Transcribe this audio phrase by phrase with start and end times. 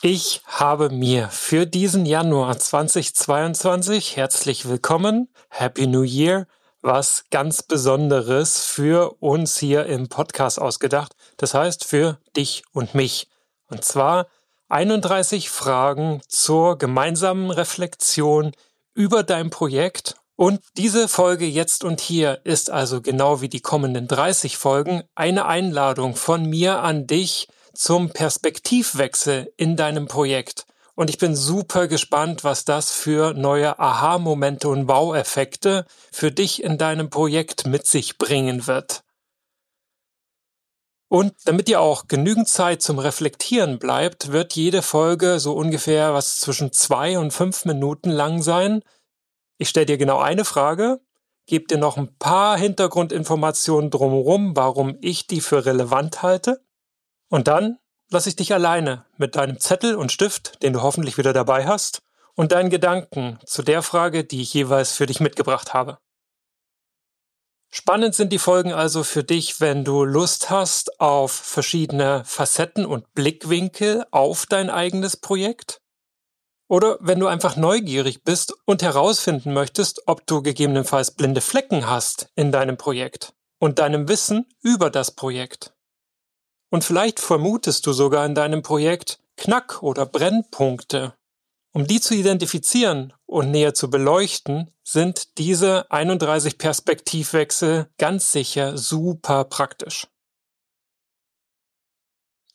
[0.00, 6.46] Ich habe mir für diesen Januar 2022 herzlich willkommen, Happy New Year,
[6.82, 11.16] was ganz Besonderes für uns hier im Podcast ausgedacht.
[11.36, 13.26] Das heißt für dich und mich.
[13.66, 14.28] Und zwar
[14.68, 18.52] 31 Fragen zur gemeinsamen Reflexion
[18.94, 20.14] über dein Projekt.
[20.36, 25.46] Und diese Folge jetzt und hier ist also genau wie die kommenden 30 Folgen eine
[25.46, 27.48] Einladung von mir an dich,
[27.78, 30.66] zum Perspektivwechsel in deinem Projekt.
[30.96, 36.76] Und ich bin super gespannt, was das für neue Aha-Momente und Wow-Effekte für dich in
[36.76, 39.04] deinem Projekt mit sich bringen wird.
[41.06, 46.40] Und damit dir auch genügend Zeit zum Reflektieren bleibt, wird jede Folge so ungefähr was
[46.40, 48.82] zwischen zwei und fünf Minuten lang sein.
[49.56, 51.00] Ich stelle dir genau eine Frage,
[51.46, 56.60] gebe dir noch ein paar Hintergrundinformationen drumherum, warum ich die für relevant halte
[57.28, 57.78] und dann
[58.10, 62.02] lasse ich dich alleine mit deinem Zettel und Stift, den du hoffentlich wieder dabei hast,
[62.34, 65.98] und deinen Gedanken zu der Frage, die ich jeweils für dich mitgebracht habe.
[67.70, 73.12] Spannend sind die Folgen also für dich, wenn du Lust hast auf verschiedene Facetten und
[73.12, 75.80] Blickwinkel auf dein eigenes Projekt.
[76.68, 82.30] Oder wenn du einfach neugierig bist und herausfinden möchtest, ob du gegebenenfalls blinde Flecken hast
[82.36, 85.74] in deinem Projekt und deinem Wissen über das Projekt.
[86.70, 91.14] Und vielleicht vermutest du sogar in deinem Projekt Knack- oder Brennpunkte.
[91.72, 99.44] Um die zu identifizieren und näher zu beleuchten, sind diese 31 Perspektivwechsel ganz sicher super
[99.44, 100.08] praktisch.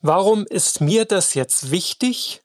[0.00, 2.42] Warum ist mir das jetzt wichtig?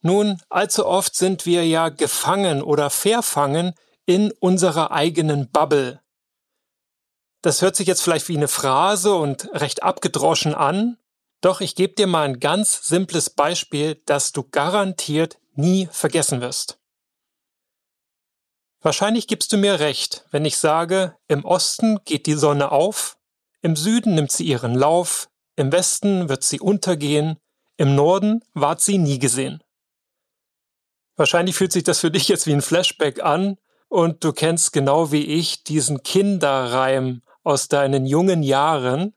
[0.00, 3.74] Nun, allzu oft sind wir ja gefangen oder verfangen
[4.06, 6.00] in unserer eigenen Bubble.
[7.48, 10.98] Das hört sich jetzt vielleicht wie eine Phrase und recht abgedroschen an,
[11.40, 16.78] doch ich gebe dir mal ein ganz simples Beispiel, das du garantiert nie vergessen wirst.
[18.82, 23.16] Wahrscheinlich gibst du mir recht, wenn ich sage, im Osten geht die Sonne auf,
[23.62, 27.38] im Süden nimmt sie ihren Lauf, im Westen wird sie untergehen,
[27.78, 29.64] im Norden ward sie nie gesehen.
[31.16, 33.56] Wahrscheinlich fühlt sich das für dich jetzt wie ein Flashback an
[33.88, 39.14] und du kennst genau wie ich diesen Kinderreim aus deinen jungen Jahren.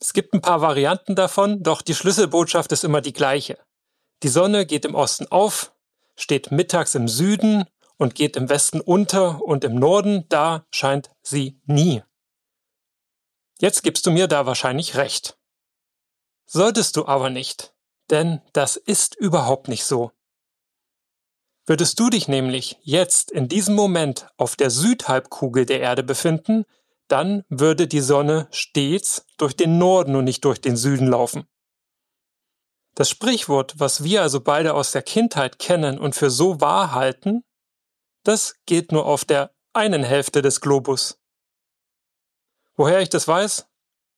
[0.00, 3.58] Es gibt ein paar Varianten davon, doch die Schlüsselbotschaft ist immer die gleiche.
[4.22, 5.74] Die Sonne geht im Osten auf,
[6.16, 7.66] steht mittags im Süden
[7.98, 12.02] und geht im Westen unter und im Norden, da scheint sie nie.
[13.60, 15.38] Jetzt gibst du mir da wahrscheinlich recht.
[16.46, 17.74] Solltest du aber nicht,
[18.08, 20.10] denn das ist überhaupt nicht so.
[21.66, 26.64] Würdest du dich nämlich jetzt in diesem Moment auf der Südhalbkugel der Erde befinden,
[27.12, 31.44] dann würde die Sonne stets durch den Norden und nicht durch den Süden laufen.
[32.94, 37.44] Das Sprichwort, was wir also beide aus der Kindheit kennen und für so wahr halten,
[38.24, 41.18] das gilt nur auf der einen Hälfte des Globus.
[42.76, 43.66] Woher ich das weiß?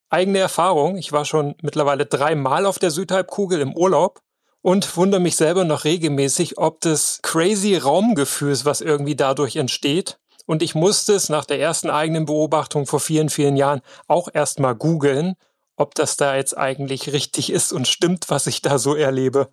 [0.08, 0.96] Eigene Erfahrung.
[0.96, 4.22] Ich war schon mittlerweile dreimal auf der Südhalbkugel im Urlaub
[4.60, 10.62] und wundere mich selber noch regelmäßig, ob das crazy Raumgefühls, was irgendwie dadurch entsteht, und
[10.62, 15.36] ich musste es nach der ersten eigenen Beobachtung vor vielen, vielen Jahren auch erstmal googeln,
[15.76, 19.52] ob das da jetzt eigentlich richtig ist und stimmt, was ich da so erlebe.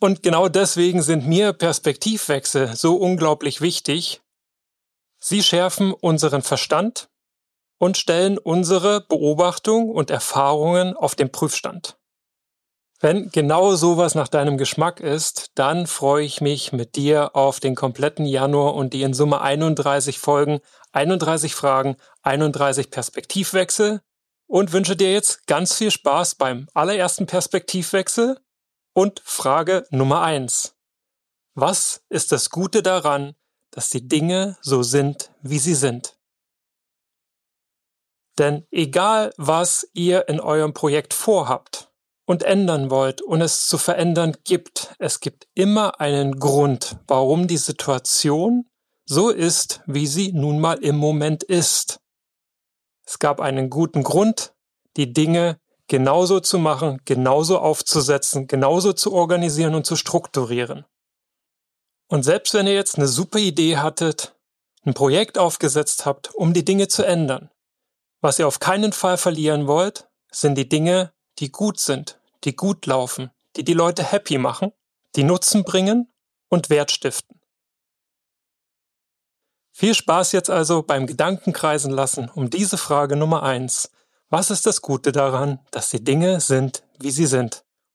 [0.00, 4.20] Und genau deswegen sind mir Perspektivwechsel so unglaublich wichtig.
[5.18, 7.08] Sie schärfen unseren Verstand
[7.78, 11.98] und stellen unsere Beobachtung und Erfahrungen auf den Prüfstand.
[13.00, 17.74] Wenn genau sowas nach deinem Geschmack ist, dann freue ich mich mit dir auf den
[17.74, 20.60] kompletten Januar und die in Summe 31 Folgen,
[20.92, 24.00] 31 Fragen, 31 Perspektivwechsel
[24.46, 28.40] und wünsche dir jetzt ganz viel Spaß beim allerersten Perspektivwechsel
[28.94, 30.74] und Frage Nummer eins:
[31.54, 33.34] Was ist das Gute daran,
[33.72, 36.16] dass die Dinge so sind, wie sie sind?
[38.38, 41.75] Denn egal, was ihr in eurem Projekt vorhabt,
[42.26, 47.56] und ändern wollt und es zu verändern gibt, es gibt immer einen Grund, warum die
[47.56, 48.68] Situation
[49.06, 52.00] so ist, wie sie nun mal im Moment ist.
[53.06, 54.54] Es gab einen guten Grund,
[54.96, 60.84] die Dinge genauso zu machen, genauso aufzusetzen, genauso zu organisieren und zu strukturieren.
[62.08, 64.36] Und selbst wenn ihr jetzt eine super Idee hattet,
[64.84, 67.50] ein Projekt aufgesetzt habt, um die Dinge zu ändern,
[68.20, 72.86] was ihr auf keinen Fall verlieren wollt, sind die Dinge, die gut sind, die gut
[72.86, 74.72] laufen, die die Leute happy machen,
[75.16, 76.12] die Nutzen bringen
[76.48, 77.40] und Wert stiften.
[79.72, 83.90] Viel Spaß jetzt also beim Gedankenkreisen lassen um diese Frage Nummer eins.
[84.30, 87.65] Was ist das Gute daran, dass die Dinge sind, wie sie sind?